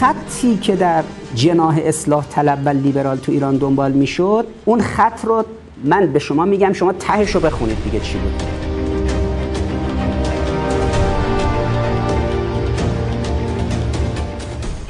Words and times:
خطی 0.00 0.56
که 0.56 0.76
در 0.76 1.04
جناح 1.34 1.80
اصلاح 1.84 2.26
طلب 2.30 2.58
و 2.64 2.68
لیبرال 2.68 3.16
تو 3.16 3.32
ایران 3.32 3.56
دنبال 3.56 3.92
می‌شد 3.92 4.46
اون 4.64 4.80
خط 4.80 5.24
رو 5.24 5.44
من 5.84 6.12
به 6.12 6.18
شما 6.18 6.44
میگم 6.44 6.72
شما 6.72 6.92
تهش 6.92 7.30
رو 7.30 7.40
بخونید 7.40 7.76
دیگه 7.84 8.00
چی 8.00 8.18
بود. 8.18 8.59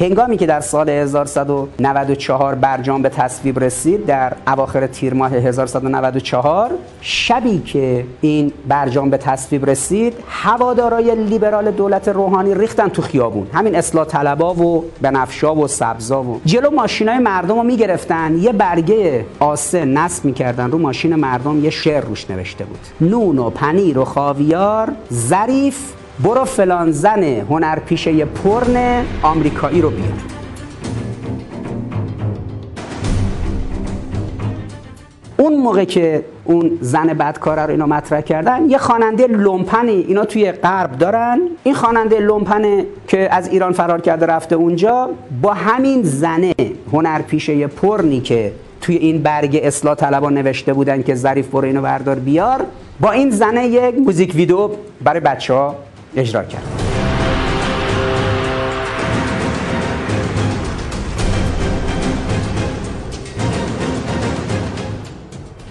هنگامی 0.00 0.36
که 0.36 0.46
در 0.46 0.60
سال 0.60 0.88
1194 0.88 2.54
برجام 2.54 3.02
به 3.02 3.08
تصویب 3.08 3.58
رسید 3.58 4.06
در 4.06 4.32
اواخر 4.46 4.86
تیر 4.86 5.14
ماه 5.14 5.32
1194 5.32 6.70
شبی 7.00 7.58
که 7.58 8.04
این 8.20 8.52
برجام 8.68 9.10
به 9.10 9.16
تصویب 9.16 9.70
رسید 9.70 10.14
هوادارای 10.28 11.14
لیبرال 11.14 11.70
دولت 11.70 12.08
روحانی 12.08 12.54
ریختن 12.54 12.88
تو 12.88 13.02
خیابون. 13.02 13.46
همین 13.52 13.76
اصلاح 13.76 14.04
طلبا 14.04 14.54
و 14.54 14.84
بنفشا 15.02 15.54
و 15.54 15.68
سبزا 15.68 16.22
و 16.22 16.40
جلو 16.44 16.70
ماشینای 16.70 17.18
مردم 17.18 17.56
رو 17.56 17.62
می‌گرفتن. 17.62 18.38
یه 18.38 18.52
برگه 18.52 19.26
آسه 19.38 19.84
نصب 19.84 20.24
می‌کردن 20.24 20.70
رو 20.70 20.78
ماشین 20.78 21.14
مردم 21.14 21.64
یه 21.64 21.70
شعر 21.70 22.04
روش 22.04 22.30
نوشته 22.30 22.64
بود. 22.64 23.10
نون 23.10 23.38
و 23.38 23.50
پنیر 23.50 23.98
و 23.98 24.04
خاویار 24.04 24.88
ظریف 25.12 25.92
برو 26.24 26.44
فلان 26.44 26.90
زن 26.90 27.22
هنرپیشه 27.22 28.24
پرن 28.24 29.04
آمریکایی 29.22 29.80
رو 29.80 29.90
بیار. 29.90 30.08
اون 35.36 35.56
موقع 35.56 35.84
که 35.84 36.24
اون 36.44 36.78
زن 36.80 37.06
بدکاره 37.06 37.62
رو 37.62 37.70
اینا 37.70 37.86
مطرح 37.86 38.20
کردن 38.20 38.70
یه 38.70 38.78
خواننده 38.78 39.26
لومپنی 39.26 39.92
اینا 39.92 40.24
توی 40.24 40.52
غرب 40.52 40.98
دارن. 40.98 41.40
این 41.64 41.74
خواننده 41.74 42.20
لومپنه 42.20 42.86
که 43.08 43.34
از 43.34 43.48
ایران 43.48 43.72
فرار 43.72 44.00
کرده 44.00 44.26
رفته 44.26 44.54
اونجا 44.54 45.10
با 45.42 45.54
همین 45.54 46.02
زنه 46.02 46.54
هنرپیشه 46.92 47.66
پرنی 47.66 48.20
که 48.20 48.52
توی 48.80 48.96
این 48.96 49.22
برگ 49.22 49.60
اصلاح 49.62 49.94
طلبا 49.94 50.30
نوشته 50.30 50.72
بودن 50.72 51.02
که 51.02 51.14
ظریف 51.14 51.48
برو 51.48 51.64
اینو 51.64 51.82
بردار 51.82 52.18
بیار 52.18 52.66
با 53.00 53.10
این 53.10 53.30
زنه 53.30 53.66
یک 53.66 53.94
موزیک 53.98 54.34
ویدیو 54.34 54.70
برای 55.04 55.20
بچه 55.20 55.54
ها 55.54 55.76
اجرا 56.16 56.44
کرد. 56.44 56.62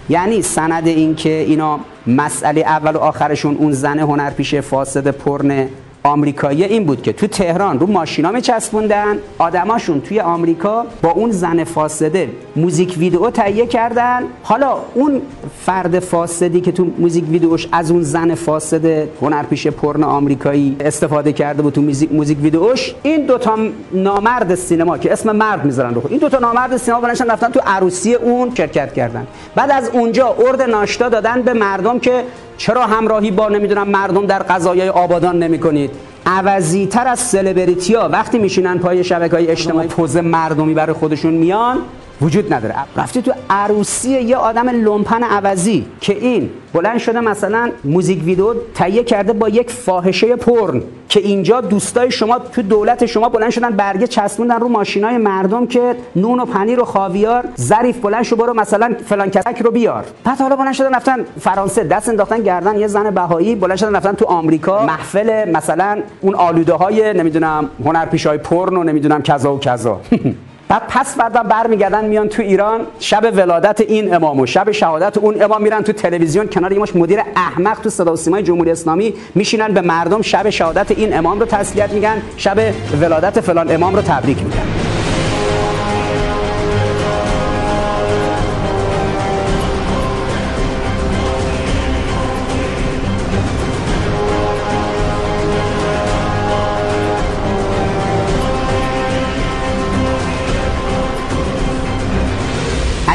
یعنی 0.10 0.42
سند 0.42 0.88
این 0.88 1.16
که 1.16 1.30
اینا 1.30 1.80
مسئله 2.08 2.62
اول 2.62 2.96
و 2.96 2.98
آخرشون 2.98 3.56
اون 3.56 3.72
زن 3.72 4.00
هنرپیشه 4.00 4.62
فاسد 4.62 5.08
پرنه 5.08 5.70
آمریکایی 6.04 6.64
این 6.64 6.84
بود 6.84 7.02
که 7.02 7.14
تو 7.14 7.28
تهران 7.28 7.80
رو 7.80 7.88
ماشینا 7.88 8.32
میچسبوندن. 8.32 9.18
آدماشون 9.38 10.02
توی 10.02 10.20
آمریکا 10.20 10.86
با 11.02 11.12
اون 11.12 11.32
زن 11.32 11.64
فاسده 11.64 12.30
موزیک 12.56 12.96
ویدئو 12.98 13.30
تهیه 13.30 13.66
کردن. 13.66 14.24
حالا 14.44 14.78
اون 14.94 15.22
فرد 15.66 16.00
فاسدی 16.00 16.62
که 16.62 16.72
تو 16.72 16.88
موزیک 16.98 17.24
ویدئوش 17.30 17.68
از 17.72 17.92
اون 17.92 18.02
زن 18.02 18.36
فاسد 18.36 18.86
هنرپیش 19.22 19.68
پرن 19.68 20.04
آمریکایی 20.04 20.76
استفاده 20.80 21.34
کرده 21.34 21.62
بود 21.62 21.74
تو 21.74 21.82
موزیک 21.82 22.14
موزیک 22.14 22.38
ویدئوش 22.42 22.96
این 23.04 23.26
دوتا 23.26 23.58
نامرد 23.92 24.56
سینما 24.56 24.98
که 24.98 25.14
اسم 25.14 25.36
مرد 25.36 25.66
می‌ذارن 25.66 25.94
رو 25.94 26.04
این 26.10 26.20
دوتا 26.20 26.40
نامرد 26.40 26.78
سینما 26.78 27.02
بلند 27.02 27.17
شدن 27.17 27.32
رفتن 27.32 27.50
تو 27.50 27.60
عروسی 27.66 28.14
اون 28.14 28.56
شرکت 28.56 28.94
کردن. 28.94 29.28
بعد 29.56 29.72
از 29.72 29.90
اونجا 29.94 30.36
ارد 30.40 30.62
ناشتا 30.62 31.10
دادن 31.10 31.42
به 31.42 31.54
مردم 31.54 32.00
که 32.00 32.24
چرا 32.60 32.86
همراهی 32.86 33.32
با 33.32 33.50
نمی‌دونم 33.50 33.90
مردم 33.90 34.26
در 34.26 34.40
قضایای 34.40 34.90
آبادان 34.90 35.44
نمی 35.44 35.60
کنید 35.60 35.92
عوضی 36.26 36.88
تر 36.88 37.08
از 37.08 37.20
سلبریتی 37.20 37.94
ها 37.94 38.10
وقتی 38.10 38.40
میشینن 38.40 38.78
پای 38.78 39.04
شبکه 39.04 39.36
های 39.36 39.48
اجتماعی 39.48 39.88
پوز 39.88 40.18
مردمی 40.18 40.74
برای 40.74 40.94
خودشون 40.94 41.34
میان 41.34 41.78
وجود 42.22 42.54
نداره. 42.54 42.76
رفتی 42.98 43.22
تو 43.22 43.34
عروسی 43.50 44.10
یه 44.10 44.38
آدم 44.38 44.70
لومپن 44.70 45.24
عوضی 45.24 45.86
که 46.02 46.14
این 46.14 46.50
بلند 46.74 46.98
شده 46.98 47.20
مثلا 47.20 47.72
موزیک 47.84 48.24
ویدیو 48.24 48.54
تهیه 48.76 49.04
کرده 49.04 49.34
با 49.34 49.50
یک 49.50 49.72
فاحشه 49.72 50.36
پرن 50.36 50.82
که 51.10 51.20
اینجا 51.20 51.62
دوستای 51.62 52.12
شما 52.12 52.40
تو 52.40 52.62
دولت 52.62 53.06
شما 53.06 53.30
بلند 53.30 53.50
شدن 53.50 53.70
برگه 53.70 54.08
چسبوندن 54.08 54.60
رو 54.60 54.68
ماشینای 54.68 55.18
مردم 55.18 55.68
که 55.68 55.96
نون 56.16 56.40
و 56.40 56.46
پنیر 56.46 56.80
و 56.80 56.86
خاویار 56.86 57.46
ظریف 57.60 57.98
بلند 57.98 58.24
شو 58.24 58.36
برو 58.36 58.54
مثلا 58.54 58.96
فلان 59.06 59.30
کسک 59.30 59.62
رو 59.62 59.72
بیار. 59.72 60.06
بعد 60.24 60.42
حالا 60.42 60.56
بلند 60.56 60.74
شدن 60.74 60.96
رفتن 60.96 61.26
فرانسه 61.40 61.84
دست 61.84 62.10
انداختن 62.10 62.44
گردن 62.44 62.78
یه 62.80 62.88
زن 62.88 63.10
بهایی 63.10 63.56
بلند 63.56 63.78
شدن 63.78 63.96
رفتن 63.96 64.12
تو 64.12 64.26
آمریکا. 64.26 64.86
محفل 64.86 65.52
مثلا 65.52 66.02
اون 66.22 66.36
آلوده 66.36 66.74
های 66.74 67.14
نمی‌دونم 67.14 67.70
هنرپیشای 67.86 68.38
پرن 68.38 68.78
و 68.78 68.84
نمی‌دونم 68.84 69.22
کذا 69.22 69.56
و 69.56 69.60
کذا. 69.60 70.00
بعد 70.70 70.82
پس 70.88 71.16
بعدا 71.16 71.44
برمیگردن 71.44 72.06
میان 72.06 72.30
تو 72.30 72.42
ایران. 72.42 72.82
شب 73.00 73.32
ولادت 73.36 73.82
این 73.82 74.16
امام 74.16 74.40
و 74.40 74.46
شب 74.46 74.72
شهادت 74.72 75.18
اون 75.18 75.44
امام 75.44 75.62
میرن 75.62 75.82
تو 75.82 75.94
تلویزیون. 75.94 76.48
کنار 76.48 76.72
یه 76.72 76.80
مدیر 76.96 77.20
احمق 77.36 77.80
تو 77.80 77.90
صدا 77.90 78.14
و 78.14 78.16
سیمای 78.16 78.44
جمهوری 78.44 78.72
اسلامی 78.72 79.14
میشینن 79.36 79.74
به 79.74 79.82
مردم 79.82 80.22
شب 80.22 80.50
شهادت 80.50 80.92
این 80.92 81.18
امام 81.18 81.40
رو 81.40 81.46
تسلیت 81.46 81.92
میگن. 81.92 82.22
شب 82.38 82.74
ولادت 83.02 83.40
فلان 83.40 83.72
امام 83.72 83.96
رو 83.96 84.02
تبریک 84.02 84.44
میگن. 84.44 84.69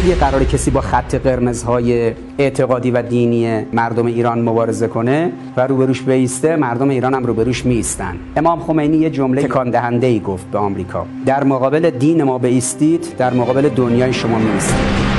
اگه 0.05 0.15
قرار 0.15 0.45
کسی 0.45 0.71
با 0.71 0.81
خط 0.81 1.15
قرمزهای 1.15 2.13
اعتقادی 2.39 2.91
و 2.91 3.03
دینی 3.03 3.65
مردم 3.73 4.07
ایران 4.07 4.43
مبارزه 4.43 4.89
کنه 4.89 5.33
و 5.57 5.67
روبروش 5.67 6.03
بیسته 6.03 6.57
مردم 6.57 6.89
ایران 6.89 7.15
هم 7.15 7.25
روبروش 7.25 7.67
میستن 7.67 8.17
امام 8.37 8.61
خمینی 8.61 8.97
یه 8.97 9.11
جمله 9.11 9.43
تکان 9.43 10.19
گفت 10.19 10.51
به 10.51 10.59
آمریکا. 10.59 11.07
در 11.27 11.45
مقابل 11.45 11.91
دین 11.91 12.23
ما 12.23 12.39
بیستید 12.39 13.07
در 13.19 13.35
مقابل 13.35 13.69
دنیای 13.69 14.13
شما 14.13 14.39
میستید 14.39 15.14